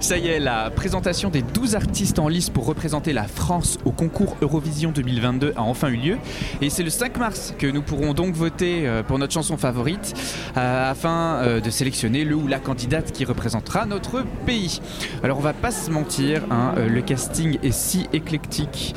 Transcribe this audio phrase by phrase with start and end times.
[0.00, 3.90] Ça y est, la présentation des 12 artistes en lice pour représenter la France au
[3.90, 6.18] concours Eurovision 2022 a enfin eu lieu.
[6.62, 10.14] Et c'est le 5 mars que nous pourrons donc voter euh, pour notre chanson favorite
[10.56, 14.80] euh, afin euh, de sélectionner le ou la candidate qui représentera notre pays.
[15.24, 18.94] Alors on va pas se mentir, hein, le casting est si éclectique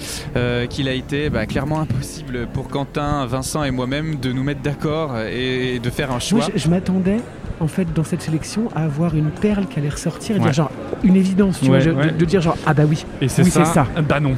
[0.70, 5.18] qu'il a été bah, clairement impossible pour Quentin, Vincent et moi-même de nous mettre d'accord
[5.20, 6.48] et de faire un choix.
[6.56, 7.18] je m'attendais
[7.62, 10.72] en fait dans cette sélection à avoir une perle qui allait ressortir et dire genre
[11.04, 14.36] une évidence, tu vois, De, dire genre ah bah oui, et c'est ça, bah non.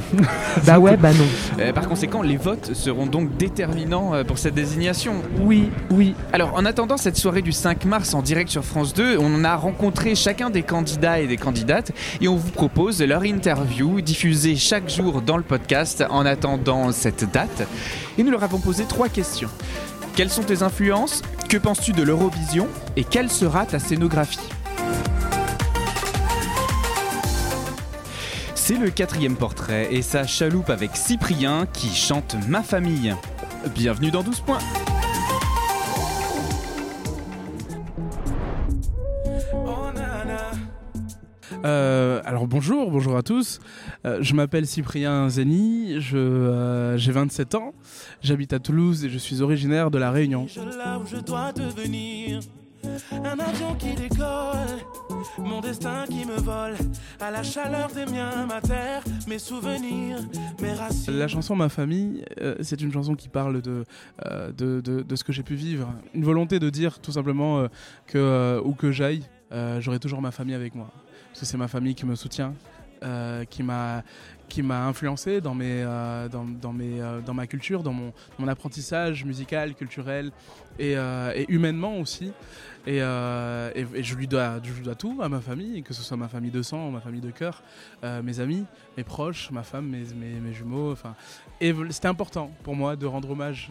[0.66, 1.24] bah ouais, bah non.
[1.60, 5.14] Euh, par conséquent, les votes seront donc déterminants euh, pour cette désignation.
[5.40, 6.14] Oui, oui.
[6.32, 9.54] Alors en attendant cette soirée du 5 mars en direct sur France 2, on a
[9.54, 14.90] rencontré chacun des candidats et des candidates et on vous propose leur interview diffusée chaque
[14.90, 17.66] jour dans le podcast en attendant cette date.
[18.18, 19.50] Et nous leur avons posé trois questions.
[20.16, 21.22] Quelles sont tes influences?
[21.54, 24.40] Que penses-tu de l'Eurovision Et quelle sera ta scénographie
[28.56, 33.14] C'est le quatrième portrait et sa chaloupe avec Cyprien qui chante Ma famille.
[33.72, 34.58] Bienvenue dans 12 points.
[42.44, 43.58] Alors bonjour, bonjour à tous.
[44.04, 47.72] Euh, je m'appelle Cyprien Zeni, euh, j'ai 27 ans,
[48.20, 50.46] j'habite à Toulouse et je suis originaire de La Réunion.
[53.12, 54.78] Un avion qui décolle,
[55.38, 56.74] mon destin qui me vole,
[57.18, 60.18] à la chaleur des miens, ma terre, mes souvenirs,
[60.60, 61.16] mes racines.
[61.16, 62.26] La chanson Ma famille,
[62.60, 63.86] c'est une chanson qui parle de,
[64.54, 65.90] de, de, ce que j'ai pu vivre.
[66.12, 67.66] Une volonté de dire tout simplement
[68.06, 69.22] que où que j'aille,
[69.80, 70.90] j'aurai toujours ma famille avec moi.
[71.34, 72.54] Parce que c'est ma famille qui me soutient,
[73.02, 74.04] euh, qui m'a
[74.48, 78.12] qui m'a influencé dans mes euh, dans, mes euh, dans ma culture, dans mon,
[78.48, 80.30] apprentissage musical, culturel
[80.78, 82.32] et, et humainement aussi.
[82.86, 84.60] Et, je, lui dois,
[84.98, 87.62] tout à ma famille, que ce soit ma famille de sang, ma famille de cœur,
[88.22, 88.64] mes amis,
[88.98, 90.04] mes proches, ma femme, mes,
[90.40, 90.92] mes, jumeaux.
[90.92, 91.14] Enfin,
[91.60, 93.70] et c'était important pour moi de rendre hommage,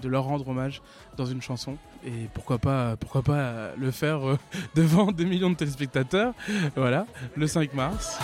[0.00, 0.80] de leur rendre hommage
[1.16, 1.76] dans une chanson.
[2.06, 4.20] Et pourquoi pas, pourquoi pas le faire
[4.76, 6.34] devant des millions de téléspectateurs.
[6.76, 8.20] Voilà, le 5 mars.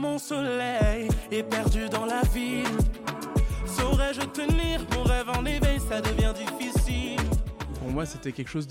[0.00, 2.66] Mon soleil et perdu dans la ville.
[3.66, 7.20] Saurais-je tenir mon rêve en éveil, ça devient difficile.
[7.80, 8.68] Pour moi, c'était quelque chose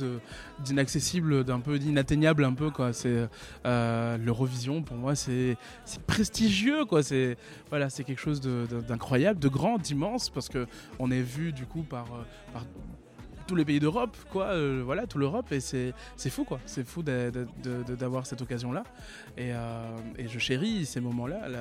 [0.60, 2.94] d'inaccessible, d'un peu inatteignable un peu quoi.
[2.94, 3.28] C'est
[3.66, 4.84] euh, l'Eurovision.
[4.84, 5.58] Pour moi, c'est
[6.08, 7.04] prestigieux quoi.
[7.04, 7.38] C'est
[7.70, 10.66] voilà, c'est quelque chose d'incroyable, de, grand, d'immense parce que
[11.00, 12.24] on est vu du coup par, euh,
[12.54, 12.66] par
[13.52, 15.94] tous les pays d'Europe, quoi, euh, voilà, tout l'Europe, et c'est
[16.30, 18.84] fou, quoi, c'est fou d'avoir cette occasion-là,
[19.38, 21.60] et, euh, et, je chéris ces moments-là, là,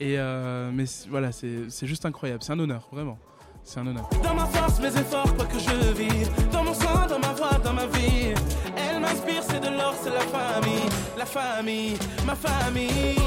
[0.00, 3.18] et euh, mais voilà, c'est juste incroyable, c'est un honneur, vraiment.
[3.62, 4.08] C'est un honneur.
[4.24, 6.30] Dans ma force, mes efforts, quoi que je vis.
[6.50, 8.32] Dans mon sang, dans ma voix, dans ma vie.
[8.74, 10.88] Elle m'inspire, c'est de l'or, c'est la famille.
[11.18, 13.18] La famille, ma famille.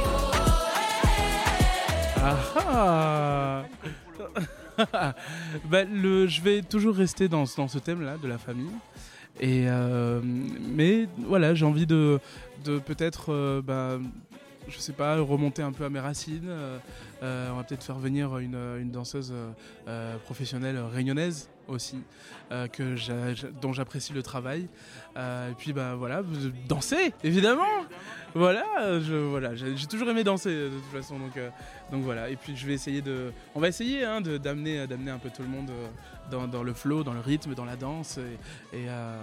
[2.17, 3.63] Ah ah
[5.65, 8.71] bah, je vais toujours rester dans, ce thème-là de la famille.
[9.39, 12.19] Et euh, mais voilà, j'ai envie de,
[12.65, 13.99] de peut-être, euh, bah,
[14.67, 16.49] je sais pas, remonter un peu à mes racines.
[16.49, 19.33] Euh, on va peut-être faire venir une, une danseuse
[20.25, 22.01] professionnelle réunionnaise aussi,
[22.49, 22.95] que
[23.61, 24.67] dont j'apprécie le travail.
[25.17, 26.21] et puis bah voilà,
[26.67, 27.85] danser évidemment.
[28.33, 28.65] Voilà,
[28.99, 31.49] voilà, j'ai toujours aimé danser de toute façon, donc, euh,
[31.91, 32.29] donc voilà.
[32.29, 35.49] Et puis je vais essayer de, on va essayer hein, d'amener, un peu tout le
[35.49, 38.19] monde euh, dans, le flow, dans le rythme, dans la danse,
[38.73, 39.21] euh.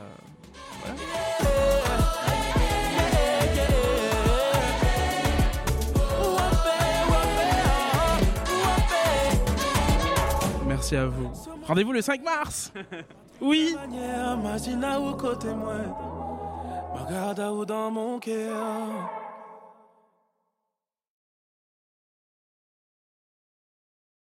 [10.91, 11.31] Merci à vous.
[11.67, 12.73] Rendez-vous le 5 mars.
[13.41, 13.77] Oui.
[16.93, 18.59] Regarde où dans mon cœur.